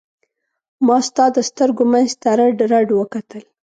ما 0.85 0.97
ستا 1.07 1.25
د 1.35 1.37
سترګو 1.49 1.83
منځ 1.91 2.09
ته 2.21 2.29
رډ 2.39 2.57
رډ 2.71 2.87
وکتل. 2.99 3.43